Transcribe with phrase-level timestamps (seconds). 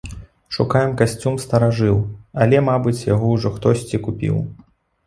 [0.55, 1.99] Шукаем касцюм-старажыл,
[2.45, 4.35] але, мабыць, яго ўжо хтосьці купіў.